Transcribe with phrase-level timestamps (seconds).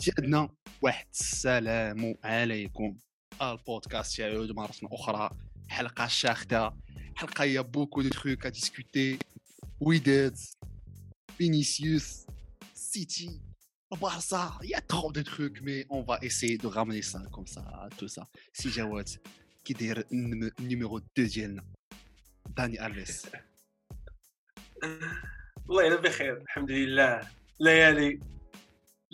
[0.00, 0.48] ديالنا
[0.82, 2.98] واحد السلام عليكم.
[3.42, 5.30] البودكاست يعود مرة أخرى.
[5.68, 6.74] حلقة شاخدة.
[7.16, 8.10] حلقة y a beaucoup de
[8.44, 9.18] à discuter
[9.80, 10.36] وداد
[11.38, 12.26] فينيسيوس
[12.74, 13.40] سيتي
[14.00, 17.46] Barça, il y a trop de trucs, mais on va essayer de ramener ça comme
[17.46, 17.62] ça,
[17.96, 18.24] tout ça.
[18.52, 19.08] Si Jawad,
[19.64, 20.12] qui est
[20.60, 21.64] numéro 2 ديالنا
[22.56, 23.26] داني الفيس
[25.66, 27.28] والله الا بخير الحمد لله
[27.60, 28.20] ليالي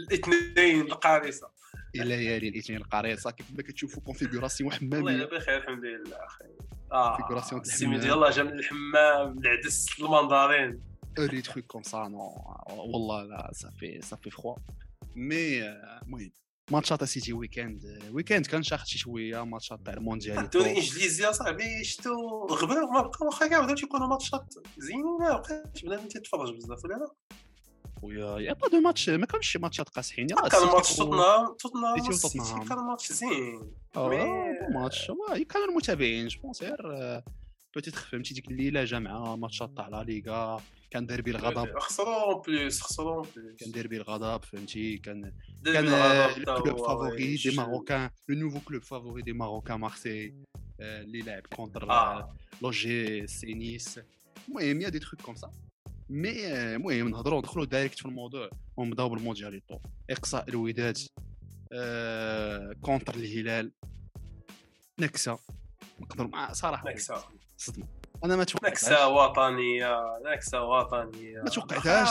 [0.01, 1.51] الاثنين القارصه
[1.95, 3.31] ليالي الاثنين القريصة.
[3.31, 6.45] كيف ما كتشوفوا كونفيغوراسيون والله حماميه الا بخير الحمد لله أخي.
[6.93, 8.01] آه de السيمي الحمام.
[8.01, 10.83] ديال الله جا من الحمام العدس المنظرين.
[11.19, 12.35] دي تروك كوم سا نو
[12.71, 14.57] والله لا صافي صافي فخوا
[15.17, 16.33] مي المهم
[16.71, 22.47] ماتشات سيتي ويكاند ويكاند كان شاخد شي شوية ماتشات تاع المونديال الدوري الانجليزي اصاحبي شتو
[22.47, 26.95] غباو ما بقى واخا كاع بداو تيكونوا ماتشات زينين ما بقاش بنادم تيتفرج بزاف ولا
[26.95, 27.11] لا؟
[28.03, 30.97] ويا يا با دو ماتش ما كانش شي ماتشات قاصحين يلاه كان السيتي ماتش و-
[31.05, 32.69] توتنهام توتنهام سيتي والسيتي وتوتنهام.
[32.69, 33.73] كان ماتش زين.
[33.97, 35.11] آه، مي- بون ماتش.
[35.11, 36.77] واه كانوا المتابعين جو بونس غير
[37.75, 40.61] بوتيتر فهمتي ديك الليلة جا مع ماتشات تاع لا ليغا.
[40.91, 41.79] كان ديربي الغضب.
[41.79, 44.99] خسروا اون بليس خسروا اون بليس كان ديربي الغضب فهمتي.
[44.99, 48.61] كان ديربي كان الغضب لو تا كلوب هو، فافوري وي، دي ش- ماروكان لو نوفو
[48.61, 50.35] كلوب فافوري دي ماروكان مارسي
[50.81, 52.37] آه، اللي لعب contre آه.
[52.63, 54.01] l'OGC Nice
[54.49, 55.51] المهم y a des trucs comme ça
[56.11, 58.51] mais المهم نهضروا ندخلوا direct في الموضوع.
[58.77, 59.79] ونبداو بالمونديال طو
[60.11, 60.99] إقصاء الوداد
[61.73, 63.73] آه، contre الهلال.
[65.01, 65.39] نكسة.
[66.01, 66.89] نقدر مع صراحة.
[66.91, 67.25] نكسة.
[67.57, 67.87] صدمة.
[68.25, 68.73] أنا ما توقعتهاش.
[68.85, 70.09] نكسة وطنية.
[70.27, 71.43] نكسة وطنية.
[71.43, 72.09] ما توقعتهاش.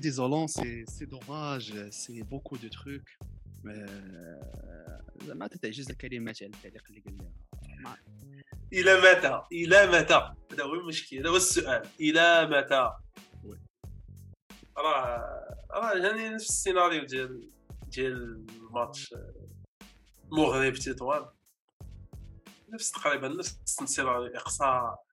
[0.00, 3.18] désolant, c'est c'est dommage, c'est beaucoup de trucs.
[3.68, 7.30] آه، زعما تتعجز الكلمات على التعليق اللي قال لي
[7.82, 7.96] ما-
[8.72, 11.88] إلى متى؟ إلى متى؟ هذا هو المشكل هذا هو السؤال.
[12.00, 12.92] إلى متى.
[14.78, 17.50] راه راه يعني نفس السيناريو ديال
[17.88, 19.14] ديال الماتش.
[20.32, 21.26] المغرب تطوان.
[22.68, 25.04] نفس تقريبا نفس السيناريو إقصاء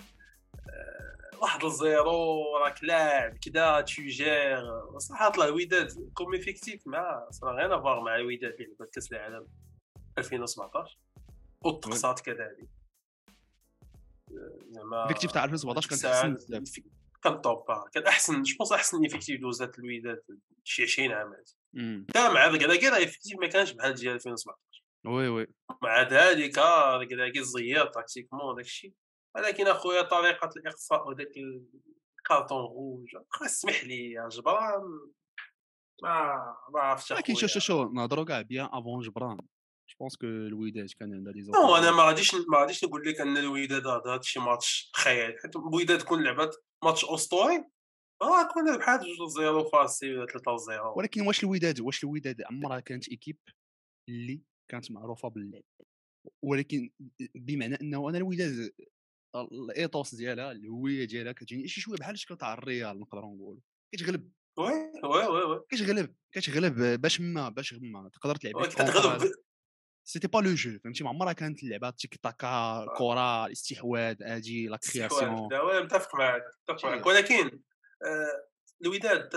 [0.69, 4.61] آه، واحد الزيرو راك لاعب كدا تيجير
[4.97, 9.47] صراحة طلع الوداد comme effectif مع صراحة غير افار مع الوداد لعبت كأس العالم
[10.17, 10.97] 2017
[11.61, 12.76] والتقساط كذلك.
[14.69, 16.63] زعما l'effectif تاع 2017 كان ساعة أحسن بزاف.
[17.23, 17.85] كان top آه.
[17.93, 20.23] كان أحسن je pense أحسن effectif دوزات الوداد
[20.63, 21.33] شي 20 عام.
[22.13, 24.57] كان مع ذاك راه effectif ما كانش بحال ديال 2017
[25.05, 25.47] oui oui.
[25.81, 28.93] مع ذلك آه، ذاك الزياط tactiquement داك الشيء.
[29.35, 31.31] ولكن أخويا طريقة الإقصاء وداك
[32.19, 33.07] ال carton rouge
[33.45, 34.81] اسمح لي يا جبران.
[36.03, 36.35] ما
[36.73, 39.38] ما عرفتش ولكن شو شو شو نهضروا كاع bien avant جبران.
[39.89, 43.21] je pense que الوداد كان عندها لي نو أنا ما غاديش ما غاديش نقول لك
[43.21, 45.39] أن الوداد هذا شي ماتش خيال.
[45.41, 47.65] حيت الوداد كون لعبات ماتش أسطوري
[48.21, 52.79] آه كون بحال 2 0 فاسي ولا 3 0 ولكن واش الوداد واش الوداد عمرها
[52.79, 53.38] كانت équipe
[54.09, 55.63] اللي كانت معروفة باللعب؟
[56.43, 56.89] ولكن
[57.35, 58.71] بمعنى أنه أنا الوداد
[59.35, 63.61] ال éthos ديالها الهوية ديالها كتجيني شي شوية بحال الشكل تاع الريال نقدروا نقولوا
[63.95, 64.31] كتغلب.
[64.59, 64.73] oui
[65.03, 65.61] oui oui oui.
[65.69, 69.31] كتغلب كتغلب باش ما باش ما تقدر تلعب كتغلب
[70.09, 75.53] c'était pas le jeu فهمتي ما عمرها كانت اللعبه tiki-taka الكره الاستحواذ أجي la création
[75.53, 77.62] oui متفق معك متفق معك ولكن
[78.81, 79.29] الوداد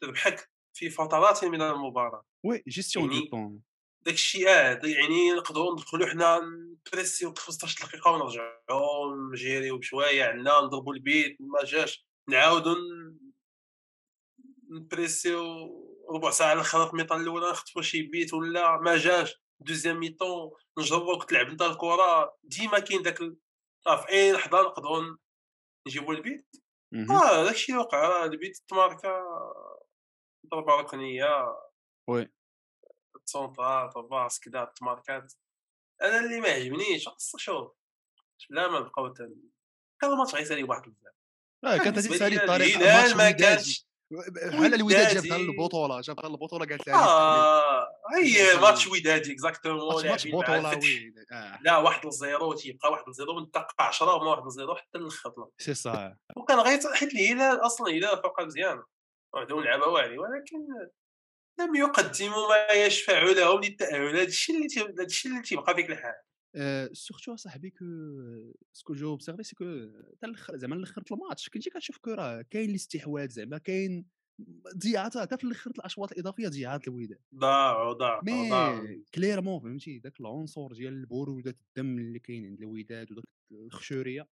[0.00, 2.24] تربحك في فترات من المباراه.
[2.44, 3.62] وي جيستيون دو طون
[4.02, 6.40] داك الشيء آه يعني نقدروا ندخلوا حنا
[6.86, 12.06] نبريسيو 15 دقيقة ونرجعوا نجيريو بشوية عندنا نضربوا البيت ما جاش.
[12.28, 12.76] نعاودوا
[14.70, 15.44] نبريسيو
[16.10, 19.43] ربع ساعة الاخرى في ال mi-temps الأولى نخطفوا شي بيت ولا ما جاش.
[19.60, 23.20] deuxième mi-temps نجربوا تلعب أنت الكرة ديما كاين داك
[23.86, 25.16] آه، في أي لحظة نقدروا
[25.88, 26.56] نجيبوا البيت.
[27.10, 29.22] آه داك الشيء وقع راه البيت تماركا
[30.50, 31.56] ضربة ركنية
[32.08, 32.32] oui.
[33.16, 35.32] السونطرات الراس كدا التماركات
[36.02, 37.72] أنا اللي ما عجبنيش خاص شوف.
[38.50, 41.14] بلا ما نبقاو كان الماتش غيسالي واحد بزاف.
[41.64, 43.30] آه كانت بالنسبة تسالي الطريقة ما.
[43.30, 43.86] كانش
[44.28, 45.40] بحال الوداد جاب.
[45.40, 47.86] البطوله جاب البطوله قالت لها آه
[48.22, 50.78] هي ماتش- ودادي exactement ماتش بطوله.
[50.78, 51.58] oui آه.
[51.62, 54.74] لا واحد ل zéro تيبقى واحد ل zéro من الدقه 10 وما واحد ل zéro
[54.74, 58.82] حتى الآخر سي صا وكان غير حيت الهلال أصلا الهلال فرقه مزيان.
[59.34, 60.58] وعندهم لعبة واعره ولكن
[61.60, 64.08] لم يقدموا ما يشفع لهم للتأهل.
[64.08, 66.14] هذا الشيء اللي هذا الشيء اللي تيبقى فيك الحال.
[66.92, 67.84] surtout صاحبي que
[68.72, 69.64] ce que j'ai observé c'est que
[70.16, 74.06] حتى الآخر زعما الآخر الماتش كنتي كتشوف que راه كاين الاستحواذ زعما كاين
[74.76, 80.20] ضياعات حتى في الآخر الأشواط الإضافية ضياعات الوداد ضاعوا ضاعوا ضاعوا mais clairement فهمتي داك
[80.20, 84.28] العنصر ديال البروده الدم اللي كاين عند الوداد وداك الخشورية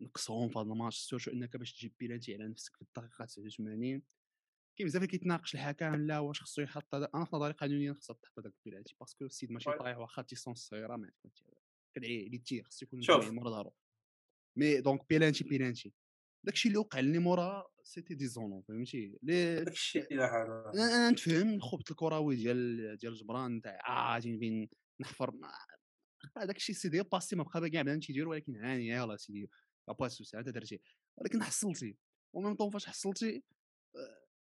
[0.00, 4.02] نقصهم في هذا الماتش سورتو إنك باش تجيب بيلانتي على نفسك في الدقيقة 89
[4.80, 8.14] كاين بزاف اللي كيتناقش الحكم لا واش خصو يحط هذا أنا في نظري قانونيا خصها
[8.14, 9.70] تحط هذاك البيلاتي باسكو السيد ماشي.
[9.78, 11.10] طايح واخا تيسونس صغيرة ما
[11.96, 13.00] كدعي لي تي خصو يكون
[13.34, 13.74] مور ظهرو
[14.56, 15.94] مي دونك بيلانتي بيلانتي
[16.46, 21.90] داكشي اللي وقع اللي مورا سيتي ديزونون فهمتي؟ لي داكشي اللي حاجة أنا نتفهم الخبط
[21.90, 24.68] الكروي ديال ديال جبران تاع آه غادي نبين
[25.00, 25.34] نحفر
[26.36, 29.50] هذاك الشيء سيدي باسي ما بقى كاع بنادم تيدير ولكن هاني يلاه سيدي
[29.98, 30.80] با سوسي انت درتي
[31.18, 31.96] ولكن حصلتي.
[32.32, 33.59] وميم طون فاش حصلتي آه،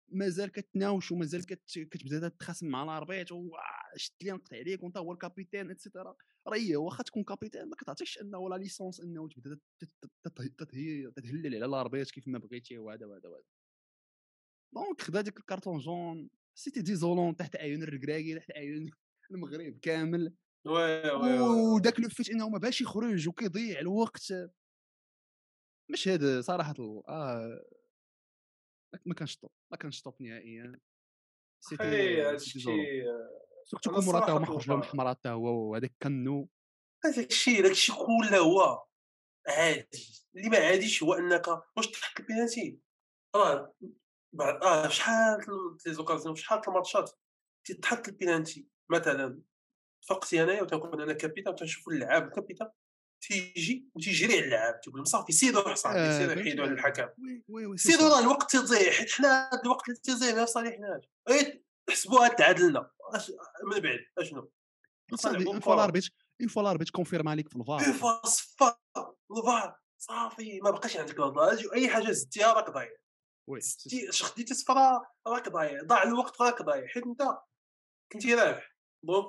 [0.09, 3.27] مازال كتناوش ومازال كت- كتبدا تتخاصم مع الاربيط
[3.95, 6.15] شت لي نقطع عليك وأنت هو الكابيتان اتسيتيرا
[6.47, 10.11] راه هي واخا تكون كابيتان ما كتعطيش إنه لا ليسونس إنه تبدا تت- تت-
[10.47, 13.43] تت- تتهلل على الاربيط كيف ما بغيتي وهذا وهذا وهذا.
[14.73, 18.91] دونك خدا ديك الكارطون جون c'était désolant تحت اعين الركراكي تحت اعين
[19.31, 20.33] المغرب كامل.
[20.65, 24.33] وداك le fait إنه ما باش يخرج وكيضيع الوقت.
[25.89, 27.65] مشهد صراحة ال- آه.
[29.05, 30.79] ما كانش top ما كانش top نهائيا.
[31.59, 32.59] c'était هادشي
[33.63, 36.49] surtout كون مرات الصراحة ما خرج لهم حمراء حتى هو وهذاك كنو
[37.15, 38.85] داكشي داكشي كله هو
[39.47, 40.27] عادي.
[40.35, 42.79] اللي ما عاديش هو أنك واش تحط البينالتي
[43.35, 43.75] راه
[44.33, 45.39] بعد آه شحال
[45.85, 47.11] لي زوكازيون شحال الماتشات
[47.81, 49.41] تحط البينالتي مثلا
[50.09, 52.69] فقتي أنايا وتنكون أنا كابيتان تنشوف اللعاب الكابيتان
[53.21, 57.09] تيجي وتيجري على اللعاب تيقول لهم صافي سيدوا صافي آه، سيدوا؟ يحيدوا على الحكم
[57.47, 61.03] وي وي سيدوا راه الوقت تيضيع حيت حنا هاد الوقت اللي تيضيع ما في صالحناش
[61.29, 62.91] غير حسبوها تعادلنا.
[63.63, 64.51] من بعد أشنو؟
[65.25, 66.05] اون فوا لاربيت
[66.41, 68.79] اون فوا لاربيت كونفيرم عليك في اون الفار فوا صفا
[69.31, 71.15] الفار صافي ما بقاش عندك
[71.73, 72.95] أي حاجة زدتيها راك ضايع.
[73.47, 75.83] oui زدتي اش خديتي صفرا راك ضايع.
[75.83, 76.87] ضاع الوقت راك ضايع.
[76.87, 77.21] حيت أنت
[78.11, 79.27] كنتي رابح donc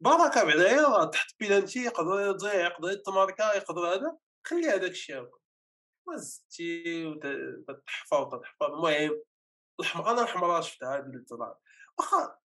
[0.00, 4.18] بركه بعدايا راه تحت بيلانتي يقدر يضيع يقدر يتماركا يقدر هذا.
[4.46, 5.38] خلي هذاك الشيء هكا
[6.08, 9.22] ما زدتي وتحفظ وتحفظ المهم
[9.80, 11.60] الحمر أنا الحمراء شفتها هذه اللي طلعت
[11.98, 12.38] واخا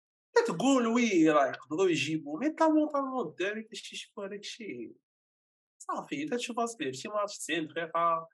[0.48, 4.96] تقول oui راه يقدروا يجيبوا mais طالون طالون الدراري باش يشوفوا هذاك الشيء.
[5.80, 8.30] صافي تشوف راسك لعبتي ماتش 90 دقيقة.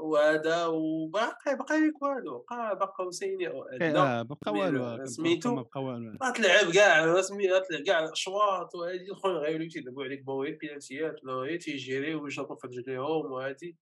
[0.00, 3.62] وهذا وباقي باقي لك والو بقى باقي وسيني آه
[3.92, 9.70] ما بقى والو سميتو؟ بقى والو غتلعب كاع سمي غتلعب كاع الاشواط وهادي خويا غيوليو
[9.70, 13.78] تيلعبوا عليك بوي بينالتيات ولا غير تيجيري ويشربوا في رجليهم وهادي.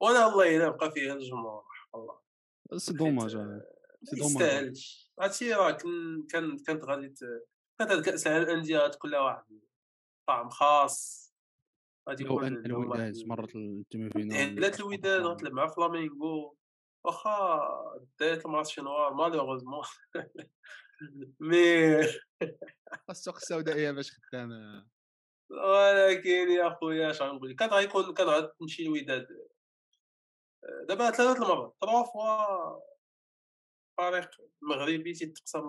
[0.00, 1.64] وأنا الله الا بقى فيها الجمهور
[1.94, 2.18] الله.
[2.76, 3.62] سي دوماج آه،
[4.04, 5.70] سي ما دوماج عرفتي راه
[6.30, 7.14] كانت غادي
[7.78, 9.44] كانت هاد كاس العالم الأندية غتكون لها واحد
[10.28, 11.25] طعم خاص.
[12.08, 16.56] غادي لو يكون ان الوداد مرت ال demi-finale تهلات الوداد غتلعب مع فلامينغو
[17.04, 17.60] واخا
[18.20, 19.84] دايت الماتش noir malheureusement
[21.40, 22.00] mais
[23.10, 24.86] السوق السوداء باش خدامه
[25.50, 29.26] ولكن يا خويا اش غنقول لك؟ كان غيكون كان غتمشي الوداد
[30.88, 32.80] دابا ثلاثة المرات trois fois
[33.98, 34.30] فريق
[34.62, 35.62] مغربي تيتقسم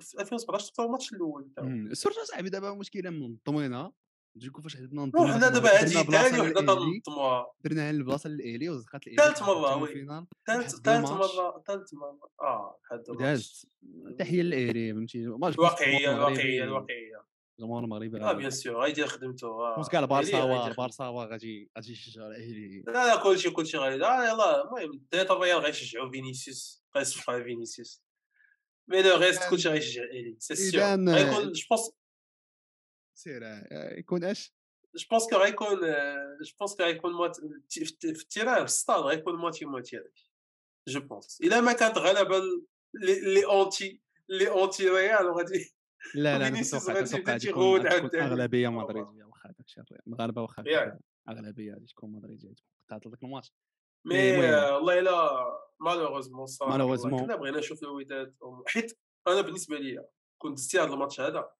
[0.00, 1.50] في 2017 تقسم الماتش الأول.
[1.92, 3.92] سورتو صاحبي دابا مشكلة منظمينها
[4.36, 9.42] دوكو فاش عندنا وحنا دابا هادي ثاني وحده تنظموها درنا البلاصة الايلي وزقات الايلي ثالث
[9.42, 10.06] مرة، وي.
[10.46, 10.88] ثالث.
[10.88, 12.30] مرة ثالث مرة.
[12.40, 12.78] آه
[13.18, 13.66] دازت
[14.18, 15.18] تحية للايلي فهمتي.
[15.18, 17.24] الواقعيه المغربي- الواقعيه
[17.58, 18.82] الجمهور المغربي آه بيان سور.
[18.84, 19.74] غيدير خدمته آه.
[19.74, 20.70] كونت كاع إيلي البارسا غيدير وا خدمته.
[20.70, 24.62] البارسا وا غادي غادي يشجع الاهلي لا لا كلشي كلشي غادي آه يلاه.
[24.64, 26.84] المهم ثلاثة الريال غيشجعوا فينيسيوس.
[26.96, 28.02] غيصفق على فينيسيوس.
[28.88, 31.90] mais le reste كلشي غيشجع الاهلي سي إذن- غيكون je pense
[33.14, 33.42] سير
[33.98, 34.54] يكون اش
[34.96, 35.68] je pense que غيكون
[36.42, 37.32] je pense que غيكون
[37.70, 39.64] في ال terrain في الستاد غيكون moitié
[39.96, 40.18] هذاك
[40.88, 42.42] je pense الا ما كانت غلبه
[43.02, 45.74] les anti les anti ريال غادي
[46.14, 47.86] لا لا كنتوقع يبدا تكون.
[47.86, 48.84] أغلبية والله.
[48.84, 49.80] مدريدية واخا داكشي.
[50.06, 50.64] المغاربه واخا.
[51.28, 52.54] أغلبية غادي تكون مدريدية
[52.88, 53.52] تعطي لك الماتش
[54.06, 54.46] مي.
[54.48, 55.44] آه، والله إلا
[55.80, 57.20] مالوغوزمون الصراحه Malheureusement.
[57.20, 60.04] كنا بغينا نشوف الوداد حيت أنا بالنسبة لي
[60.38, 61.50] كنت دزتي هذا الماتش هذا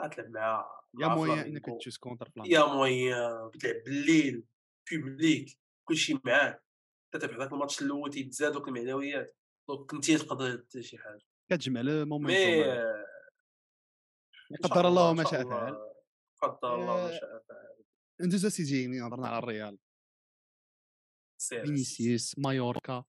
[0.00, 0.66] غتلعب مع
[1.00, 1.34] يا فلامينغو.
[1.34, 4.44] إنك تشوز كونتر يا مويان كتلعب بالليل
[4.92, 5.58] بوبليك
[5.88, 6.62] كلشي معاك.
[7.14, 9.36] كتلعب هذاك الماتش الأول تيتزادوك المعنويات.
[9.68, 11.22] دونك كنتي تقدر شي حاجة.
[11.50, 13.04] كتجمع آه،
[14.52, 15.92] إن شاء قدر الله ما شاء شاء فعل.
[16.42, 17.84] قدر الله ما آه، شاء فعل.
[18.20, 19.78] ندوزو سيدي ملي هضرنا على الريال.
[21.38, 23.04] فينيسيوس مايوركا.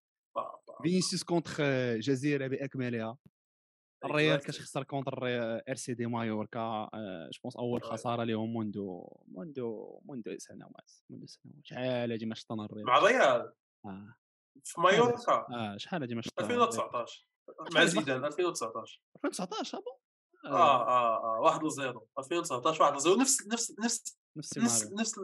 [0.84, 1.62] فينيسيوس contre
[1.98, 3.18] جزيرة بأكملها.
[4.06, 4.44] الريال Exactly.
[4.44, 5.20] كتخسر contre
[5.70, 6.90] RCD مايوركا
[7.34, 7.86] je pense أول Ouais.
[7.86, 8.80] خسارة لهم منذ
[9.28, 9.62] منذ
[10.06, 13.54] منذ سنوات منذ سنوات شحال هادي ما شطنا الريال؟ مع الريال.
[13.86, 14.16] آه.
[14.64, 15.46] في مايوركا.
[15.54, 17.28] آه شحال هادي ما شطنا 2019
[17.76, 19.90] مع زيدان 2019 2019 ابو
[20.46, 21.42] آه آه آه.
[21.42, 25.20] 1 0 2019 1 0 نفس نفس نفس نفس نفس نفس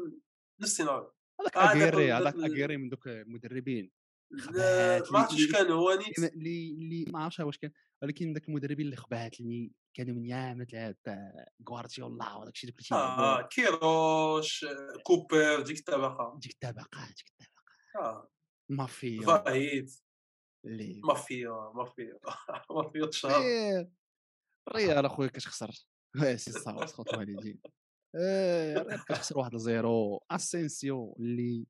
[0.62, 3.92] السيناريو هذاك آه، ذاك أغيري هذاك أغيري من دوك المدربين
[4.32, 7.72] ما عرفتش كان هو نيت اللي اللي ما عرفتش واش كان
[8.04, 13.42] ولكن ذاك المدربين اللي خبات اللي كانوا من العاب تاع غوارديولا وداك الشيء دوك آه
[13.42, 14.66] كيروش
[15.04, 16.40] كوبر ديك الطبقة.
[16.40, 17.64] ديك الطبقة ديك الطبقة.
[17.96, 18.32] آه.
[18.72, 19.44] مافيا
[20.66, 22.20] اللي مافيا مافيا
[22.76, 23.92] مافيا تشهر الريال
[24.68, 25.72] الريال أخويا كتخسر
[26.36, 27.62] c'est صافي سخط والدين
[28.16, 30.24] الريال كتخسر واحد ل zéro.
[30.32, 31.66] أسينسيو اللي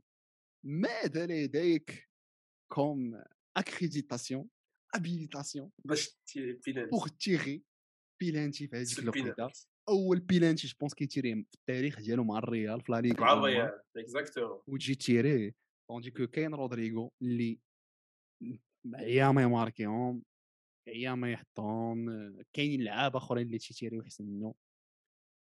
[0.65, 2.08] ماذا لديك؟
[2.73, 3.23] comme
[3.57, 4.49] accréditation
[4.97, 6.17] habilitation باش
[6.67, 7.63] pour tirer
[8.21, 9.51] penalty في هذيك الوقيته
[9.89, 13.81] اول penalty je pense كيتيريه في التاريخ ديالو مع الريال في لا ليغا مع الريال
[13.97, 15.55] Exactement وتجي tirer
[15.89, 17.59] tandis que كاين رودريغو اللي
[18.95, 20.23] عيا ما يماركيهم
[20.87, 22.09] عيا ما يحطهم
[22.53, 24.55] كاينين لعابه اخرين اللي تيتيريو احسن منه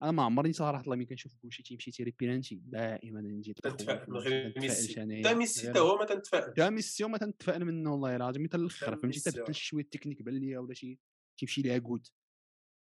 [0.04, 4.94] أنا ما عمرني صراحة الله ملي كنشوف كلشي تيمشي تيري بيلانتي دائما نجي تنتفائل ميسي
[5.22, 8.96] تا ميسي تا هو ما تنتفائلش تا ميسي ما تنتفائل منه والله العظيم حتى الآخر
[8.96, 9.52] فهمتي تبدل آه.
[9.52, 11.00] شوية التكنيك بان ليا ولا شي
[11.40, 12.08] تيمشي ليها كود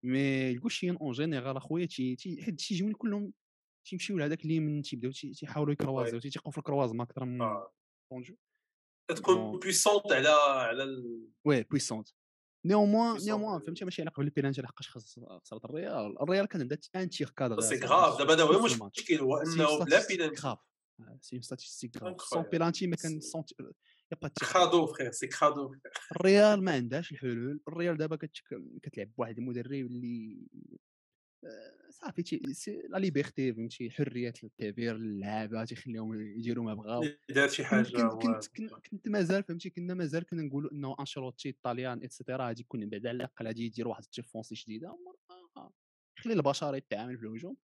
[0.04, 1.88] mais الكوشيين en général أخويا
[2.40, 3.32] حيت تيجيوني كلهم
[3.88, 7.72] تيمشيو لهذاك اليمين تيبدأو تي- تيحاولوا يكروازيو تيقوا في الكروازما أكثر من آه.
[8.12, 8.34] طونجو
[9.16, 10.28] تكون بون بويسونت على
[10.68, 12.08] على ال- وي بويسونت
[12.66, 16.22] نيوموان نيوموان فهمتي ماشي علاقة بالبيلانتي لحقاش خاص- خسرت الريال.
[16.22, 19.54] الريال كان عندها ان تيغ كادر سي غراف دابا هذا هو المشكل هو إنه
[19.84, 20.58] بلا ستاتيستيك بيلانتي غراف
[21.20, 23.44] سي ستاتيستيك غراف سون بيلانتي ما كان سون
[24.12, 25.74] يا كادو فخير سي كادو
[26.16, 27.60] الريال ما عندهاش الحلول.
[27.68, 28.16] الريال دابا
[28.82, 30.38] كتلعب بواحد المدرب اللي
[31.90, 37.02] صافي تي- c'est la liberté فهمتي حرية التعبير للعابة تيخليهم يديروا ما بغاو.
[37.30, 42.04] دار شي حاجة كنت كنت كنت, مازال فهمتي كنا مازال كنا نقولوا إنه أنشيلوتي الطاليان
[42.04, 44.98] et cetera غادي يكون بعد على الأقل غادي يدير واحد ال défense جديدة
[46.18, 47.56] خلي البشر يتعامل في الهجوم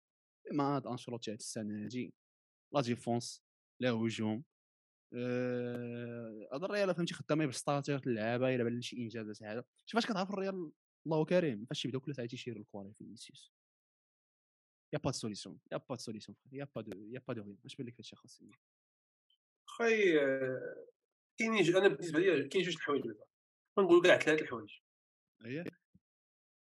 [0.52, 2.14] ما هاد أنشيلوتي هاد السنة هادي
[2.74, 3.42] لا défense
[3.80, 4.44] لا هجوم
[5.14, 9.64] آه، هذا الريال فهمتي خدامين بال starter اللعابه إلا بان شي إنجازات هذا.
[9.86, 10.70] شوف فاش كتعرف الريال
[11.06, 13.52] الله كريم فاش يبداو كل ساعة تيشيروا الكواري فينيسيوس
[14.92, 17.86] y'a pas solution y'a pas solution y'a pas de y'a pas de rien اش بان
[17.86, 18.42] لك هادشي خاص
[19.66, 20.12] خي
[21.62, 23.24] ج- أنا بالنسبة لي كاين جوج الحوايج دابا
[23.78, 24.70] نقول كاع ثلاث الحوايج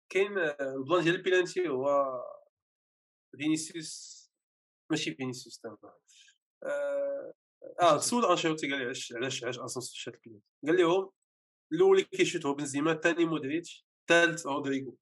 [0.08, 1.86] كاين ال plan ديال البيلانتي هو
[3.36, 4.18] فينيسيوس
[4.90, 5.62] ماشي فينيسيوس
[7.80, 11.10] آه seul انشيلوتي قال لي علاش علاش علاش اسونسيو شات البيلانتي قال لهم
[11.72, 14.96] الأول كيشوت هو بنزيما الثاني مودريتش الثالث رودريغو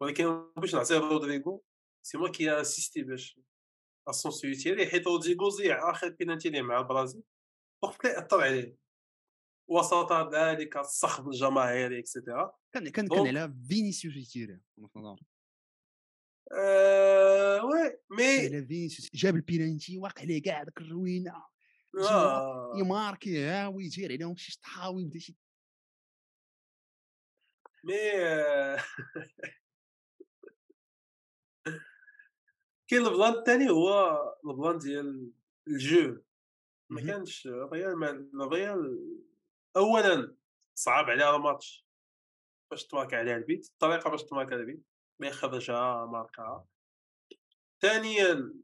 [0.00, 1.64] ولكن باش نعطيه رودريغو
[2.04, 3.40] c'est moi qui insistais باش
[4.08, 7.22] اسونسيو يتيري حيت رودريغو ضيع اخر بينالتي اللي مع البرازيل
[7.82, 8.76] وقت اللي اثر عليه
[9.68, 14.60] وسط ذلك الصخب الجماهيري et cetera كان كان كان على فينيسيوس يتيري
[16.52, 21.44] آه oui mais على فينيسيوس جاب البيلانتي واقع عليه كاع داك الروينه
[22.10, 25.36] آه يماركي ها ويجير عليهم شي شطحاوي يبدا شي
[27.84, 28.84] mais آه،
[32.90, 35.32] كاين ال plan الثاني هو ال plan ديال
[35.68, 36.22] ال jeu.
[36.90, 37.00] ما.
[37.06, 38.10] كانش الريال ما
[38.44, 39.08] الريال
[39.76, 40.36] اولا
[40.78, 41.86] صعب عليها الماتش.
[42.70, 44.84] باش تماركا عليها البيت الطريقة باش تماركا البيت.
[45.20, 46.66] ما يخرجها ماركاها
[47.82, 48.54] ثانيا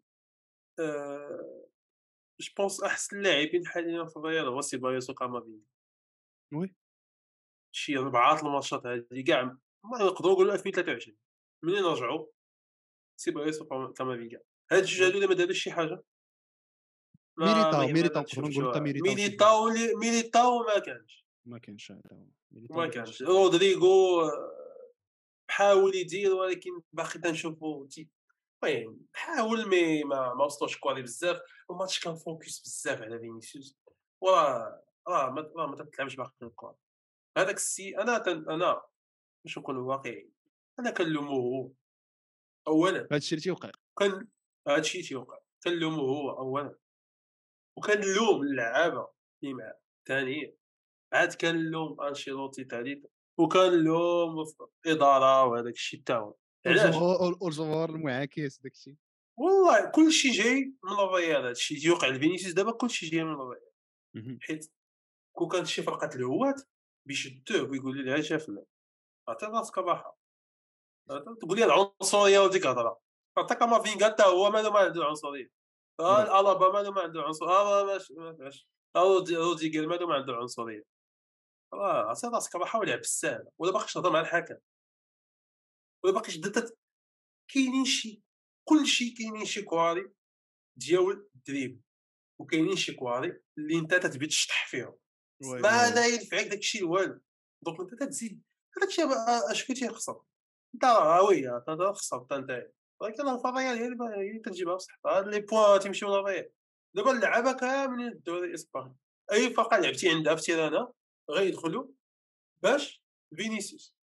[0.81, 1.69] آه
[2.41, 5.65] je pense أحسن لاعبين حاليا في الريال هو سيبايوس وكامافينجا
[6.55, 6.75] oui.
[7.73, 9.43] شي ربعات الماتشات هذه كاع
[9.85, 11.17] ما نقدروا نقولوا 2023
[11.65, 12.27] منين رجعوا
[13.21, 14.41] سيبايوس وكامافينجا
[14.73, 16.03] هاد الجوج هادو ما داروش شي حاجة
[17.41, 18.73] ميليتاو- ميليتاو نقدروا نقولوا.
[19.17, 21.93] ميليتاو ميليتاو ما كانش ما كانش
[22.53, 24.31] ما كانش رودريغو
[25.51, 28.09] حاول يدير ولكن باقي تنشوفو تي-
[28.65, 33.77] المهم حاول mais ما ما وصلوش كواري بزاف الماتش كان focus بزاف على فينيسيوس
[34.21, 36.75] وراه راه ما راه ما تتلعبش باقي الكوار
[37.37, 38.51] هذاك السي أنا تن...
[38.51, 38.83] أنا
[39.45, 40.31] باش نكون واقعي
[40.79, 41.71] أنا كنلومو هو
[42.71, 44.29] اولا هذا الشيء اللي تيوقع كان
[44.69, 46.79] هادشي تيوقع كنلومو هو اولا.
[47.79, 49.09] وكنلوم اللعابة
[49.43, 50.57] اللي معاه ثانيا
[51.13, 53.09] عاد كنلوم أنشيلوتي ثالثا.
[53.39, 54.45] وكنلوم
[54.87, 56.37] الاداره وهذاك الشيء تا هو
[56.67, 56.95] علاش؟
[57.41, 58.95] والجمهور المعاكس داك الشيء.
[59.39, 61.79] والله كل شيء جاي من الريال هذا الشيء.
[61.79, 64.73] تيوقع لفينيسيوس دابا كل شيء جاي من الريال حيت
[65.37, 66.63] كون كانت شي فرقه الهوات
[67.07, 68.65] بيشدوه ويقول لي شاف لا.
[69.29, 70.20] عطي راسك عطي-
[71.41, 73.01] تقول لي العنصرية وديك الهضرة.
[73.39, 75.51] عطا كامافينغا حتى هو مالو ما عنده عنصرية.
[76.01, 77.51] آه، الالابا مالو ما عنده عنصرية.
[77.51, 80.83] آه ماش ماش رودي روديغر مالو ما عنده عنصرية.
[81.75, 84.57] راه عطي راسك الراحه ولعب بالساهله ولا باقيش تهضر مع الحكم.
[86.05, 86.79] ولا باقيش درت
[87.55, 88.23] كاينين شي
[88.69, 90.13] كل شي كاينين شي كواري
[90.77, 91.83] ديال ال dribble
[92.41, 94.99] وكاينين شي كواري اللي انت تتبي تشطح فيهم
[95.43, 95.95] oui- mais oui.
[95.95, 97.21] داير فيك داك الشيء والو
[97.65, 98.43] donc انت تزيد.
[98.79, 99.07] هذاك الشيء
[99.51, 100.23] اش كنتي خسر
[100.75, 101.69] انت راه oui انت
[103.01, 106.51] ولكن الفضيال هي اللي كتجيبها بصح هاد les points تيمشيو للريال
[106.95, 108.97] دابا اللعابه كاملين الدوري الاسباني
[109.33, 110.93] اي فرقه لعبتي عندها في تيرانا
[111.31, 111.87] غيدخلوا
[112.63, 113.03] باش
[113.37, 113.95] فينيسيوس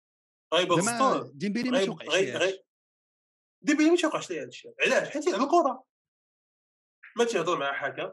[0.78, 2.08] السطور ديمبيلي ما توقعش
[3.62, 5.84] ديبيلي ما تيوقعش ليه هادشي علاش حيت يلعب الكره
[7.16, 8.12] ما تيهضر مع حكم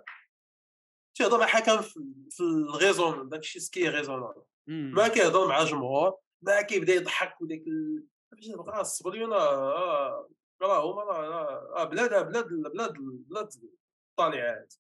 [1.16, 1.82] تيهضر مع حكم
[2.30, 4.92] في الغيزون داكشي سكي غيزونابل مم.
[4.96, 8.06] ما كيهضر مع الجمهور ما كيبدا يضحك وديك ال...
[8.44, 10.30] فاش تبقى الصبريون راه
[10.62, 12.94] راه هما راه راه- راه بلاد بلاد بلاد
[13.30, 13.50] بلاد
[14.12, 14.74] الطالعات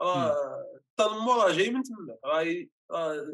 [0.00, 0.34] راه
[0.76, 3.26] التنمر راه جاي من تما راه راه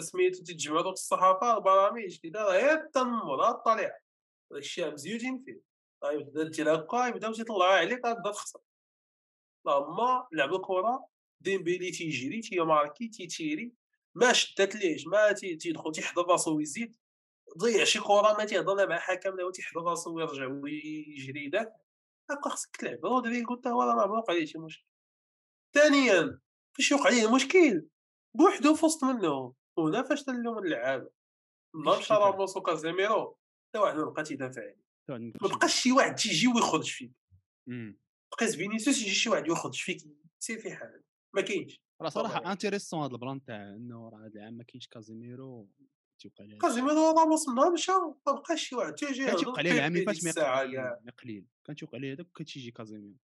[0.00, 4.02] سميتو تيتجمعوا دوك الصحافة البرامج كذا راه غير التنمر راه الطالعات
[4.50, 5.60] داكشي مزيوجين فيه.
[6.02, 8.60] راه يبدا دير هكا يبداو تيطلعوا عليك غتبدا تخسر.
[9.66, 11.06] لما لعب الكره
[11.40, 13.72] ديمبيلي تيجري تيماركي تيتيري
[14.14, 16.96] ما شدات ليش ما تي- تيدخل تيحضر راسو ويزيد.
[17.58, 21.72] ضيع شي كره ما تيهضر مع حكم لا تيحضر راسو ويرجع ويجري داك
[22.30, 23.06] هكا خصك تلعب.
[23.06, 24.86] رودريغو حتى هو راه ما وقع ليه شي مشكل.
[25.74, 26.40] ثانيا
[26.76, 27.88] فاش يوقع ليه المشكل؟
[28.36, 31.10] بوحدو في وسط منهم هنا فاش تنلوم اللعابة.
[31.84, 35.32] نهار؟ راموس وكازيميرو حتى واحد ما بقى تيدافع عليه.
[35.42, 37.12] ما بقاش شي واحد تيجي ويخرج فيك.
[38.32, 40.02] بقيت فينيسيوس يجي شي واحد يخرج فيك.
[40.38, 41.02] سير في حال.
[41.34, 41.80] ما كاينش.
[42.02, 42.52] راه صراحة.
[42.52, 45.68] intéressant هذا ال plan تاع إنه راه هذا العام ما كاينش كازيميرو.
[46.18, 47.92] توقع عليه كازيميرو راموس نهار مشى
[48.26, 51.40] ما بقاش شي واحد تيجي كان توقع عليه العام فات ما قليل.
[51.40, 53.16] ما كان توقع عليه هذاك وكان تيجي كازيميرو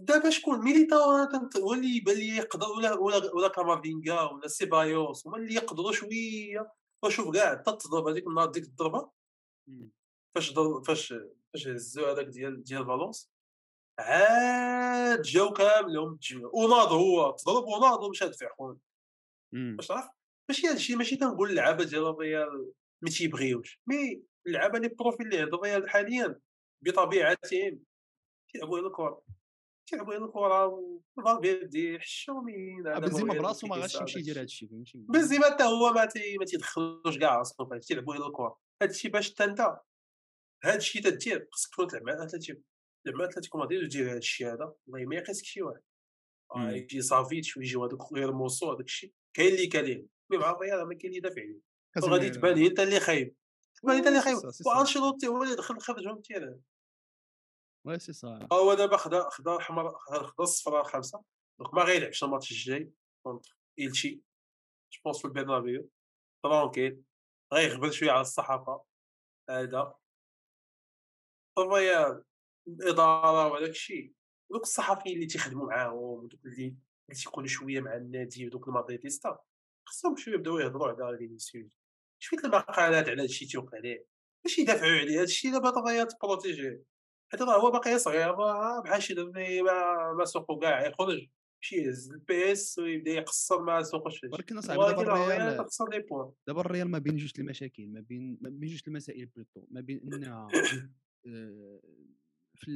[0.00, 4.48] دابا شكون؟ ميليتاو أنا تنت- هو اللي يبان لي يقدر ولا ولا ولا كامافينغا ولا
[4.48, 6.72] سيبايوس هما اللي يقدروا شوية.
[7.04, 9.10] وشوف كاع حتى تضرب هذيك النهار ديك الضربة.
[10.34, 11.14] فاش ضرب فاش
[11.52, 13.30] فاش هزو هذاك ديال ديال فالونس.
[13.98, 18.76] عاد جاو كاملهم تجمعوا وناض هو تضرب وناض ومشى دفع خونا
[19.52, 19.76] مم.
[19.76, 20.08] باش تعرف؟
[20.48, 25.54] ماشي هادشي ماشي تنقول اللعابه ديال الريال ما تيبغيوش mais اللعابة les profils اللي عند
[25.54, 26.40] الريال حاليا
[26.82, 27.80] بطبيعتهم
[28.52, 29.22] تيلعبوا على الكرة
[29.86, 34.68] تيلعبوا على الكرة فالفيردي حشومين بنزيما براسو ما غاش يمشي يدير هادشي.
[34.68, 38.58] فهمتي؟ بنزيما حتى هو ما تي ما تيدخلوش كاع راسو تيلعبوا على الكرة.
[38.82, 39.76] هادشي باش حتى أنت
[40.64, 42.60] هادشي تدير خصك تكون تلعب مع أتلتيكو
[43.04, 45.82] تلعب مع أتلتيكو مدريد ودير هادشي هذا والله ما يقيسك شي واحد.
[46.56, 46.70] آه،.
[46.70, 49.98] يجي سافيتش ويجيو هذوك غير موسو هذاك الشيء كاين اللي كاين.
[49.98, 51.60] mais مع الريال ما كاين يدافع عليه
[52.02, 53.36] وغادي تبان لي أنت اللي خايب.
[53.82, 54.36] تبان أنت اللي خايب.
[54.66, 56.60] وأنشيلوتي هو اللي دخل خرجهم terrain
[57.86, 61.22] وي سي صا هو دابا خدا خدا الحمر خدا الصفراء الخمسه
[61.58, 62.90] donc ما غيلعبش الماتش الجاي.
[63.22, 64.22] contre إلشي
[64.92, 65.88] je pense في البرنابيو.
[66.42, 67.02] tranquille
[67.54, 68.84] غيغبر شوية على الصحافة.
[69.50, 69.94] هذا.
[71.58, 72.24] الريال
[72.68, 74.12] الإدارة وهذاك الشيء.
[74.50, 79.38] دوك الصحفيين اللي تيخدموا معاهم ودوك اللي اللي تيكونوا شوية مع النادي ودوك المادريديستا
[79.88, 81.70] خصهم شوية يبداو يهضروا على فينيسيوس
[82.18, 84.06] شوية المقالات على هادشي تيوقع عليه.
[84.44, 86.84] باش يدافعوا عليه هادشي دابا الريال تبروتيجي
[87.32, 88.32] حيت راه هو باقي صغير
[88.84, 91.28] بحال شي دري ما ما سوقو كاع يخرج.
[91.58, 95.66] يمشي يهز ال PS ويبدا يقصر ما سوقوش فيه ولكن اصاحبي دابا الريال
[96.46, 99.66] دابا الريال ما بين جوج المشاكل ما بين ما بين جوج المسائل plutôt.
[99.70, 100.48] ما بين انها
[102.54, 102.70] في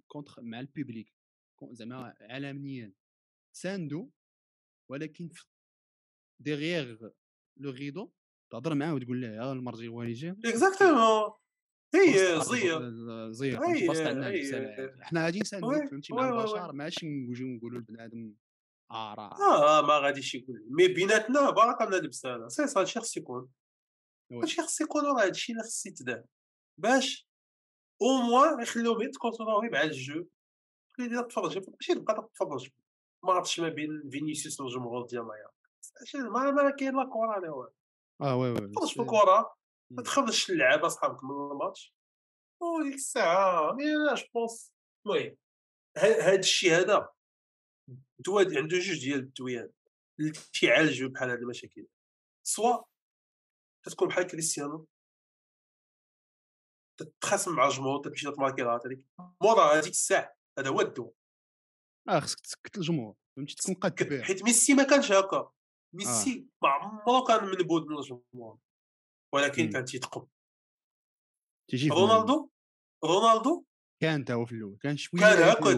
[0.00, 1.12] الكونتر مع البوبليك
[1.72, 2.92] زعما عالميا.
[3.56, 4.10] ساندو
[4.90, 5.44] ولكن في
[6.42, 7.08] ديغيغ
[7.56, 8.10] لو غيدو
[8.52, 11.30] تهضر معاه وتقول له يا المرجي هو اللي جا اكزاكتومون
[11.94, 14.96] هي زير زير.
[15.02, 16.28] حنا غادي نساندو وي- فهمتي مع.
[16.40, 18.34] البشر ماشي نجيو نقولوا لبنادم
[18.90, 19.32] آه راه
[19.78, 23.48] آه ما غاديش يقول مي بيناتنا بارك الله لبس أنا سي صا هادشي خص يكون.
[24.32, 26.24] هادشي خص يكون راه هادشي اللي خص يتدار
[26.78, 27.28] باش
[28.02, 30.26] au moins يخليوهم يتكونترولي مع الجو
[31.00, 32.68] اللي تفرج ماشي تبقى تتفرج
[33.24, 35.46] ماتش ما بين فينيسيوس والجمهور ديال مايا
[36.14, 37.74] ما ما كاين لا كره أنا والو.
[38.22, 39.56] آه oui oui تفرج في الكره.
[39.90, 41.94] ما تخرجش اللعابه صحابك من الماتش.
[42.62, 44.72] وديك الساعة mais أنا je pense
[45.06, 45.36] المهم
[45.98, 47.12] هاد الشيء هذا
[48.18, 49.72] دواد عنده جوج ديال الدويان
[50.20, 51.86] اللي تيعالجوا بحال هاد المشاكل.
[52.46, 52.82] سوا
[53.84, 54.86] تتكون بحال كريستيانو.
[57.00, 59.06] تتخاصم مع الجمهور تمشي تماركي هاتريك
[59.42, 61.12] مورا هذيك الساعة هذا هو الدو
[62.08, 65.52] آه خصك تسكت الجمهور فهمتي؟ تكون به حيت ميسي ما كانش هكا.
[65.92, 68.58] ميسي ما عمرو كان منبوذ من الجمهور
[69.34, 69.70] ولكن مم.
[69.70, 70.28] كان تيتقب.
[71.70, 72.50] تيجي رونالدو؟
[73.04, 73.64] رونالدو؟
[74.02, 75.76] كان تا هو في الأول كان شوية كان هكا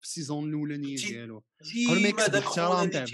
[0.00, 1.44] في ال saison الاولانيه ديالو.
[1.88, 3.04] قبل ما يكسب الاحترام تاع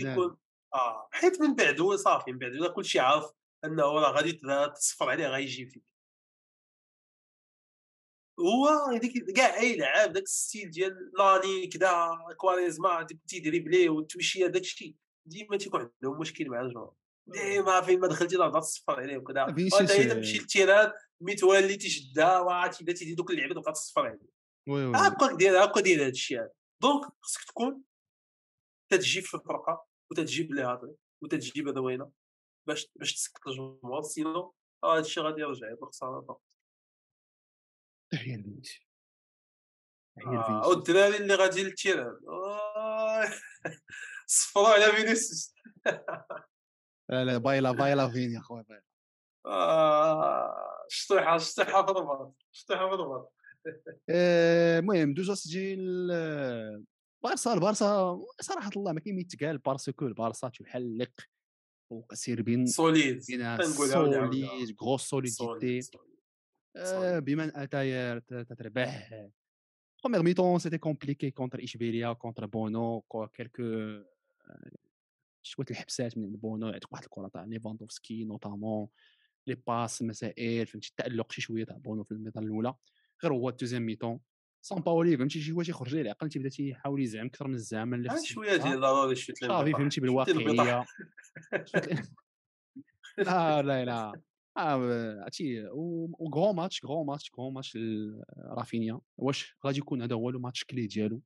[0.75, 3.25] آه حيت من بعد هو صافي من بعد ولا كلشي عارف
[3.64, 4.40] أنه راه غادي
[4.75, 5.85] تصفر عليه غيجي فيك.
[8.40, 14.62] هو هذيك كاع أي لعاب داك ال style ديال ناني كدا كواريزما تيدريبلي والتويشيه داك
[14.62, 14.97] الشيء.
[15.26, 16.94] ديما تيكون عندهم مشكل مع الجمهور.
[17.26, 19.42] ديما فين ما دخلتي لا تصفر عليه وكذا.
[19.44, 24.34] وانت اذا تمشي لل terrain متولي تيشدها وعرفتي بدا تيدي دوك اللعيبه تبقى تصفر عليه
[24.68, 26.52] هاكاك داير هاكا داير هذا الشيء هذا.
[26.83, 27.82] donc خصك تكون
[28.92, 32.10] تتجيب في الفرقة وتتجيب هاطري وتتجيب هذا وينه
[32.68, 34.02] باش باش تسكت الجمهور.
[34.03, 36.42] sinon هذا الشيء غادي يرجع بالخساره فقط.
[38.12, 38.37] تحية
[40.16, 42.20] تحية آه، لفينيسيوس والدراري اللي غادي لل terrain
[44.35, 45.55] صفروا على فينيسيوس
[47.09, 48.85] لا لا baila baila فيني اخويا baila
[49.47, 53.33] آه، شطيحه شطيحه في الرباط شطيحه في الرباط
[54.11, 56.07] المهم دوزا سجل
[57.25, 61.11] بارسا البارسا صراحة الله ما كاين ما يتقال parce que البارسا تحلق
[61.90, 63.20] وسير bien solide.
[63.20, 69.11] solide grosse solidité solide بمن اتاير تتربح.
[70.05, 73.62] première mi-temps c'était compliqué contre اشبيليا contre بونو quelques
[75.42, 78.88] شوية الحبسات من عند بونو يعطيك واحد الكرة تاع ليفاندوفسكي notamment
[79.46, 82.74] les passes مسائل فهمتي التالق شي شوية تاع بونو في الميطان الأولى.
[83.22, 84.20] غير هو ال deuxième mi-temps
[84.62, 88.09] s'est emballée فهمتي شي هو تيخرج ليه العقل تيبدا تيحاول يزعم أكثر من الزعم اللي
[88.24, 90.85] شوية ديال ضروري شفت صافي فهمتي بالواقعية.
[93.18, 94.20] لا لا لا.
[94.57, 97.79] آه عرفتي و gros match gros match gros match
[98.37, 101.22] رافينيا واش غادي يكون هذا هو le match clé ديالو؟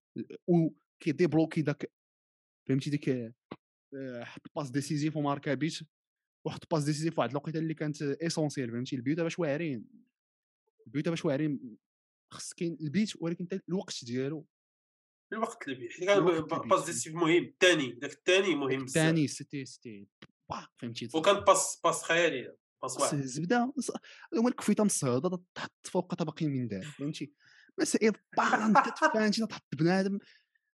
[0.47, 0.69] و
[1.01, 1.91] كي débloquer داك
[2.69, 5.79] فهمتي؟ ديك آه، حط passe décisive وماركا بيت
[6.47, 9.85] وحط باس ديسيزيف في واحد الوقيته اللي كانت اسونسيال فهمتي؟ البيوت باش واعرين
[10.87, 11.77] البيوت باش واعرين
[12.35, 14.47] خص كاين البيت ولكن الوقت ديالو.
[15.33, 15.89] الوقت اللي بيه
[16.47, 16.69] كان.
[16.69, 18.87] باس ديسيف مهم الثاني داك الثاني مهم بزاف.
[19.05, 20.09] الثاني سيتي سيتي
[20.79, 23.19] فهمتي؟ وكان باس باس خيالي باس واحد.
[23.19, 23.91] الزبده ص-
[24.35, 27.33] هما الكفيته الصعوده تحط فوق طبق من دار فهمتي؟
[27.81, 28.75] مسائل طان
[29.15, 30.19] فهمتي تحط بنادم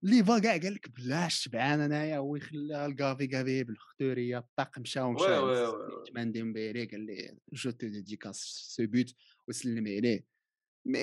[0.04, 5.00] اللي فا كاع قال لك بلاش شبعان أنايا هو يخلى الكافي كافي بالختوريه الطاق مشى
[5.00, 5.24] ومشى.
[6.02, 8.36] عثمان ديمبيلي قال لي je te dédicace
[8.76, 9.14] ce but
[9.48, 10.24] وسلم عليه
[10.86, 11.00] مي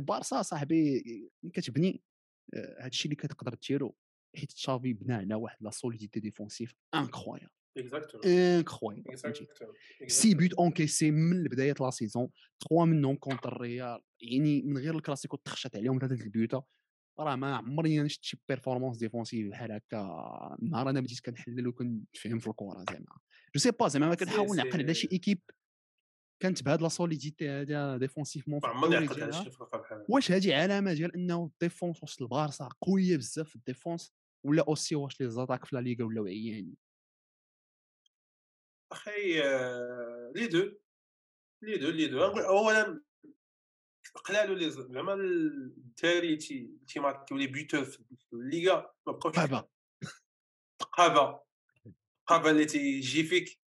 [0.00, 1.02] بارسا صاحبي
[1.52, 2.02] كتبني
[2.54, 3.96] آه، هادشي اللي كتقدر ديرو
[4.36, 7.48] حيت تشافي بنى على واحد la solidité défensive incroyable
[8.26, 9.18] incroyable
[10.06, 12.28] sept buts encaissés من بداية la saison
[12.60, 16.62] trois منهم contre الريال يعني من غير الكلاسيكو تخشت عليهم ثلاثة البيوتا
[17.18, 20.56] راه ما عمرني أنا شفت شي performance défensive بحال هكا.
[20.62, 23.18] نهار أنا بديت كنحلل وكنفهم في الكره زعما.
[23.54, 25.40] je sais pas زعما ما كنحاول نعقل على شي équipe
[26.42, 29.98] كانت بهاد la solidité هذا défensivement في عمرني الدوري عقلت على ديالها شي فرقه بحال
[29.98, 30.06] هكا.
[30.08, 34.12] واش هذه علامة ديال إنه ال défense وسط البارسا قوية بزاف في ال défense
[34.44, 36.76] ولا aussi واش les attaques في لا ليغا ولاو عيانين
[38.92, 40.72] أخي آه، les deux.
[41.62, 42.24] les deux les deux.
[42.24, 43.00] اولا
[44.14, 48.00] قلالو لي زعما الدراري تي تيماركيو les buteurs في
[48.32, 49.68] الليغا ما بقاوش قابه
[50.92, 51.40] قابه
[52.26, 53.60] قابه اللي تيجي فيك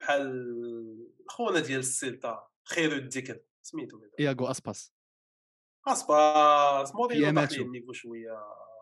[0.00, 4.00] بحال خونا ديال السلطه خير الذكر سميتو.
[4.20, 4.92] إياغو أسباس
[5.88, 7.40] أسباس مورينو.
[7.40, 8.32] ليه ال niveau شوية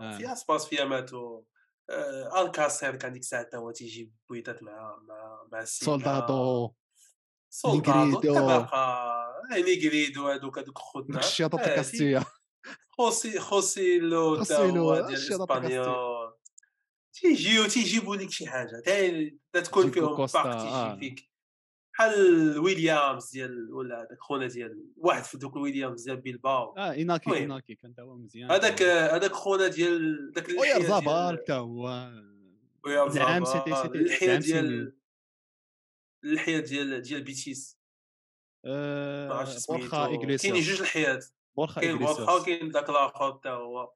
[0.00, 0.18] آه.
[0.18, 1.44] في أسباس فيها ماتو
[1.90, 5.64] آه، ألكاسير كان ديك الساعة هو تيجيب بويطات مع مع مع.
[5.64, 6.74] سولدادو
[7.50, 8.20] سولدادو.
[8.20, 8.68] تبقى
[9.52, 12.24] نيغريدو هذوك هذوك خوتنا الشياطه كاستيا
[12.90, 16.32] خوسي خوسيلو خوسيلو، ديال اسبانيول
[17.12, 18.82] تيجيو تيجيبوا لك شي حاجة
[19.52, 20.96] تكون فيهم آه.
[20.98, 21.30] فيك
[21.94, 27.34] بحال ويليامز ديال ولا هذاك خونا ديال واحد في دوك ويليامز ديال بيلباو آه ايناكي.
[27.34, 32.10] ايناكي كان هو مزيان هذاك هذاك خونا ديال داك ديال زابال تا هو
[33.08, 34.96] زعام زابال، c'était- c'était- اللحيه ديال.
[36.24, 37.79] اللحيه ديال ديال بيتيس
[38.64, 43.92] بورخا سميتو كاينين ايغليسياس جوج الحيات بورخا كاين بورخا وكاين داك الآخر تا هو.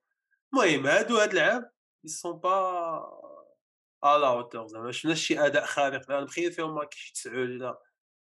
[0.54, 1.70] المهم هادو هاد العام
[2.04, 2.50] ils sont pas
[4.04, 6.10] à la hauteur زعما ما شفناش شي أداء خارق.
[6.10, 7.78] أنا مخيل فيهم ما شي تسعود ولا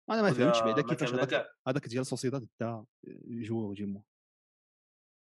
[0.09, 2.85] أنا ما فهمتش بعدا كيفاش هذاك هذاك ديال سوسيداد دا
[3.27, 4.03] joueur du mois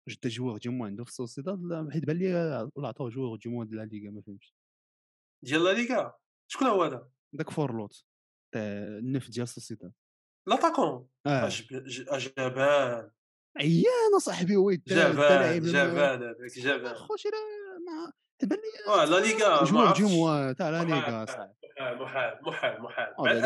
[0.08, 2.34] جدا joueur du mois عنده في سوسيداد لا، حيت بان لي
[2.74, 4.54] ولا عطاو joueur du mois د لا ليغا ما فهمتش.
[5.44, 6.14] ديال لا ليغا؟
[6.48, 8.04] شكون هو هذا؟ داك فورلوت
[8.52, 9.92] تاع النف ديال سوسيداد.
[10.48, 13.10] لاطاكون أجب- ج- جبان
[13.56, 16.98] عيان صاحبي هو يدا جبان جبان هذاك جبان لا
[17.86, 20.00] ما بان لي لا ليغا عرفتش.
[20.02, 21.54] مو تاع لا ليغا محال صاحبي
[22.04, 23.40] محال محال محال آه،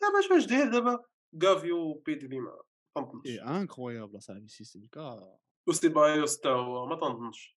[0.00, 1.04] دابا اش واش داير دابا
[1.40, 2.62] كافي وبيدري ما
[2.96, 5.38] تنظنش سي انكرويابل صاحبي سي سي كا.
[5.68, 7.56] وسيبايوس تا هو ما تنظنش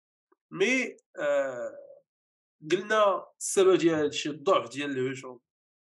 [0.52, 1.71] mais آه
[2.71, 5.39] قلنا السبب ديال هادشي الضعف ديال الهجوم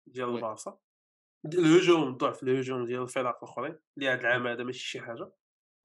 [0.08, 0.36] ديال oui.
[0.36, 0.77] البارسا.
[1.45, 5.32] الهجوم ضعف الهجوم ديال الفرق الآخرين اللي هاد العام هذا ماشي شي حاجة.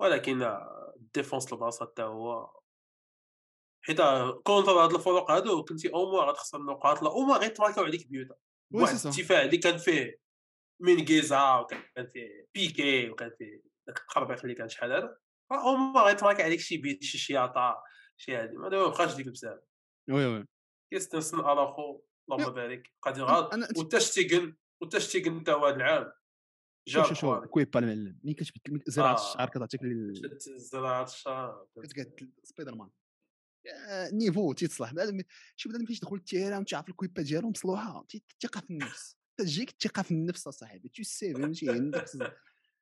[0.00, 0.42] ولكن
[0.96, 2.60] ال défense البارسا حتى هو
[3.84, 4.00] حيت
[4.44, 8.34] contre هاد الفروق هادو كنتي au moins غتخسر النقاط لا au moins غيتماركاو عليك بيوتا
[8.74, 10.20] واحد الدفاع اللي كان فيه
[10.80, 15.18] من جيزا وكان فيه بيكي وكان فيه داك التخربيق اللي كان شحال هذا
[15.52, 17.82] أو موان غيتماركا عليك شي بيت شي شياطة
[18.16, 18.56] شي هادي.
[18.56, 19.58] ما بقاش ديك بزاف.
[20.08, 20.44] وي وي.
[20.92, 22.92] كيستنسن الاخو اللهم بارك.
[23.02, 26.12] قادر غاد وتشتيغن وتشتيغن تا هو هاد العام
[26.88, 27.44] شوف شوف شوف.
[27.44, 29.30] كويبا المعلم ملي كتبدل زراعة آه.
[29.32, 32.90] الشعر كتعطيك ال- شد زراعة الشهر كتقاد سبايدر مان
[34.12, 34.90] نيفو تيتصلح.
[35.56, 38.04] شي بنادم كيدخل التيران وتعرف الكويبا ديالو مصلوحة.
[38.08, 39.16] تي- الثقه في النفس.
[39.36, 42.04] تجيك الثقه في النفس اصاحبي تو سي فهمتي؟ عندك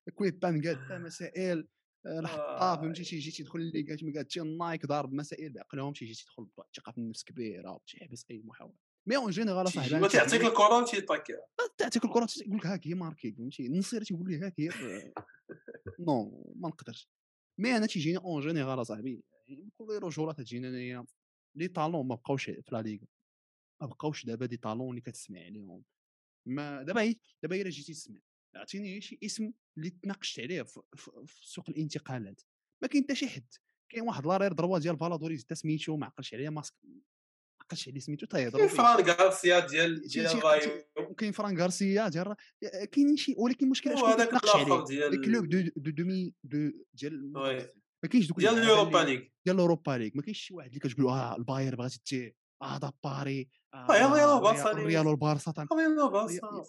[0.08, 1.68] الكويبا مقاده مسائل
[2.06, 2.76] آه، الحطه آه.
[2.76, 5.92] فهمتي تيجي تيدخل اللي قالت مقادتي النايك ضارب مسائل بعقلهم.
[5.92, 8.85] تيجي تيدخل بثقه في النفس كبيرة وتيحبس أي محاولة.
[9.06, 11.46] mais en général تيجي اصاحبي ما تعطيك الكره وتيطاكيها
[11.78, 14.70] تعطيك الكره تقول لك هاك هي ماركي فهمتي؟ النصيري تيقول لي هاك هي
[16.00, 17.08] non ما نقدرش.
[17.60, 21.06] mais أنا تيجيني en général اصاحبي يعني بكل رجوله تجينا أنايا.
[21.56, 23.06] les talents ما بقاوش في لا ليغا.
[23.82, 25.84] ما بقاوش دابا des talents اللي كتسمع عليهم.
[26.48, 28.20] ما دابا دابا إلا جيتي تسمع
[28.56, 30.80] عطيني شي اسم اللي تناقشت عليه في
[31.42, 32.40] سوق الانتقالات.
[32.82, 33.54] ما كاين حتى شي حد.
[33.92, 36.74] كاين واحد l'arrière droit ديال فالادوليد حتى سميتو ما عقلش عليه ماسك
[37.66, 42.08] ما عقلش عليه سميتو كاين تيهضروا فيه فران غارسيا ديال ديال الرايو وكاين فران غارسيا
[42.08, 42.34] ديال
[42.92, 47.32] كاينين شي ولكن وهذاك كيتناقش الآخر عليه؟ ديال ال club de de demi de ديال.
[48.02, 49.20] ما كاينش دوك ديال اليوروبا ليغ.
[49.46, 50.10] ديال الأوروبا ليغ.
[50.14, 53.48] ما كاينش شي واحد اللي كتقول آه الباير بغات تي آه دا باري.
[53.74, 54.78] آه يلا- يلا الريال- بارسا ليغ.
[54.78, 55.54] الريال والبارسا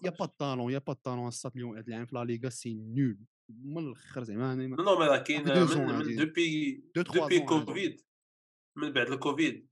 [0.04, 3.20] يا با طالون يا با طالون الساط اليوم هاد العام في لا ليغا سي نول
[3.50, 7.40] من الآخر زعما نو مي كاين دوبي دوبي.
[7.40, 8.02] كوفيد.
[8.78, 9.68] من بعد الكوفيد.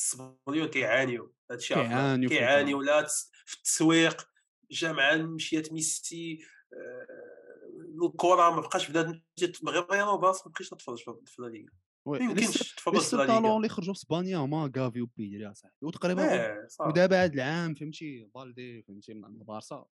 [0.00, 1.74] آه السبونيون كيعانيو هادشي.
[1.74, 3.06] كيعانيو كيعانيو لا
[3.46, 4.28] في التسويق
[4.70, 6.38] جا مع مشيات ميسي
[6.72, 9.20] آه، الكره ما بقاش بنادم
[9.68, 11.10] غير ريال وبارسا ما بقيتش نتفرج في
[11.42, 11.66] لا.
[12.06, 14.72] ما يمكنش الس- تفرج لي في السول لا طالون ليغا اللي خرجوا في إسبانيا هما
[14.78, 19.86] غافي وبيدري اصاحبي وتقريبا صح ودابا هاد العام فهمتي بالدي فهمتي من عند البارسا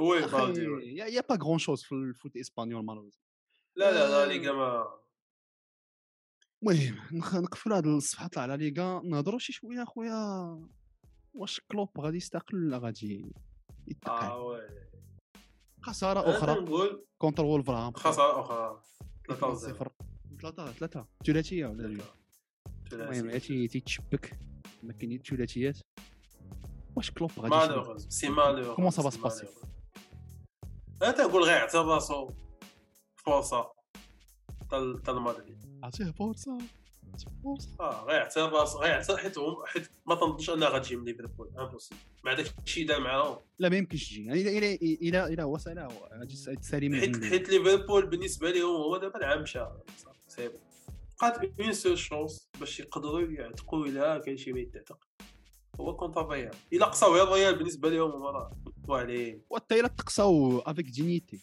[0.00, 0.96] وي بالدي.
[0.96, 3.20] يا يا با غران شوز في الفوت إسبانيول مالوز
[3.76, 4.26] لا لا لا آه.
[4.26, 4.99] ليغا ما
[6.62, 6.96] المهم
[7.42, 10.58] نقفلوا هاد الصفحه طلع على ليغا نهضروا شي شوية أخويا
[11.34, 13.32] واش كلوب غادي يستقل ولا غادي
[13.86, 14.68] يتقل آه وي.
[15.82, 16.66] خسارة أخرى.
[17.18, 18.82] contre وولفرهامبتون خسارة أخرى.
[19.28, 19.92] 3 0
[20.40, 21.06] ثلاثة ثلاثة.
[21.26, 22.00] ثلاثية ولا جوج
[22.92, 24.38] المهم هادشي تيتشبك.
[24.82, 25.78] ما كاين ثلاثيات
[26.96, 29.46] واش كلوب غادي؟ malheureux c'est malheureux ça va se passer
[31.02, 32.30] أنا تنقول غير اعتبر راسو
[33.16, 33.79] فرصة.
[34.70, 36.58] تال تال مدريد عطيه فرصة.
[37.80, 38.04] آه
[38.36, 42.88] راسو غير اعتبر حيت حيت ما تنظنش أنها غتجي من ليفربول impossible مع داك الشيء
[42.88, 44.24] دار معاهم لا ما يمكنش تجي.
[44.24, 47.24] يعني إلى إلى إلى إلى هو سالا غادي تسالي من حيت.
[47.24, 49.66] حيت ليفربول بالنسبة لهم هو دابا العام مشى.
[50.28, 50.50] si
[51.20, 54.98] بقات une seule chance باش يقدروا يعتقوا الا كاين شي ما يتعتق
[55.80, 58.56] هو contre الريال إلا قصاو غير الريال بالنسبة لهم هما راه
[58.88, 61.40] وعليه وحتى إلا تقصاو avec dignité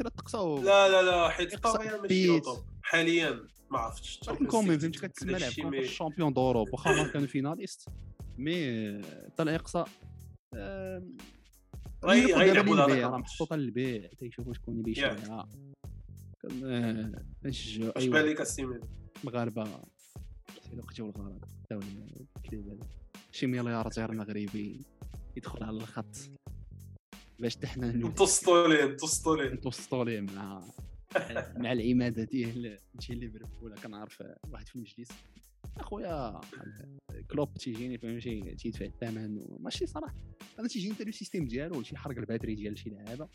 [0.00, 2.42] الا لا لا لا حيت الريال ماشي.
[2.82, 5.74] حاليا ما عرفتش ولكن comme فهمت كتسمى لعب.
[5.74, 7.88] ال champion دوروب واخا ما كانوا فيناليست
[8.38, 8.54] مي
[9.02, 9.88] حتى الاقصاء
[12.04, 13.18] غيلعبوا للبيع راه.
[13.18, 14.90] محطوطة للبيع تيشوفوا شكون اللي
[17.44, 18.80] نشجعوا اش بان لك السيمين
[19.24, 19.64] مغاربة.
[20.70, 22.88] سيلو قتلوا الغرض حتى الكليب هذا
[23.32, 24.80] شي ملياردير مغربي
[25.36, 26.16] يدخل على الخط.
[27.40, 30.64] باش حتى حنا نولي توسطولين توسطولين نتوسطوا ليه مع
[31.56, 33.74] مع العماده ديال تجي ليفربول.
[33.82, 35.08] كنعرف واحد في المجلس
[35.76, 36.40] أخويا
[37.30, 40.14] كلوب تيجيني فهمتي؟ تيدفع الثمن وماشي صراحة.
[40.58, 43.28] أنا تيجيني حتى le système ديالو تيحرق ال batterie ديال شي لعابه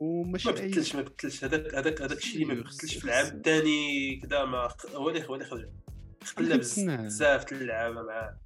[0.00, 3.26] وماشي ما اي بدلش ما بدلش هذاك هذاك هذاك الشيء اللي ما بدلش في العام.
[3.36, 5.68] الثاني كذا ما خ- هو اللي هو اللي خرج.
[6.24, 6.58] خلى.
[6.58, 8.38] بزاف اللعابة معاه.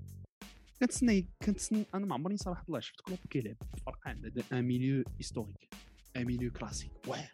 [0.83, 5.69] كنتسنى كنتسنى أنا ما عمرني صراحة الله شفت كلوب كيلعب فرقان هذا un milieu historique.
[6.17, 7.31] un milieu classique واعر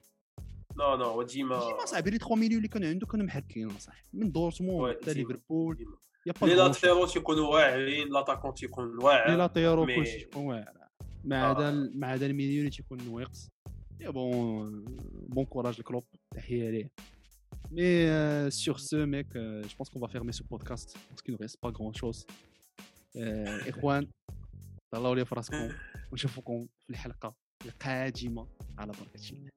[0.78, 4.08] non non هو ديما ديما صاحبي les 3 milieux اللي كانوا عنده كانوا محركين صاحبي.
[4.12, 5.28] من دورتموند oui، حتى ديما.
[5.28, 5.96] ليفربول ديما.
[6.26, 10.18] y a pas les grands latéraux تيكونوا واعرين l'attaquant تيكون لي واعر latéraux mais- كلشي
[10.18, 10.72] تيكون واعر.
[11.24, 11.44] ما آه.
[11.44, 13.48] عدا ال- ما عدا ال milieu اللي تيكون نواقص.
[14.00, 14.84] يا bon
[15.28, 16.90] bon courage لكلوب تحية ليه.
[17.70, 21.58] mais sur ce mec je pense qu'on va fermer ce podcast parce que nous reste
[21.62, 22.26] pas grand chose
[23.68, 24.08] إخوان
[24.94, 25.70] تهلاو لي في راسكم
[26.12, 27.34] ونشوفكم في الحلقة
[27.66, 29.50] القادمة على بركة الله.